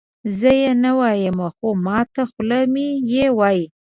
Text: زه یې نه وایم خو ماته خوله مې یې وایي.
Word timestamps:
زه 0.37 0.51
یې 0.61 0.71
نه 0.83 0.91
وایم 0.99 1.37
خو 1.55 1.67
ماته 1.85 2.23
خوله 2.31 2.59
مې 2.73 2.87
یې 3.11 3.25
وایي. 3.37 3.65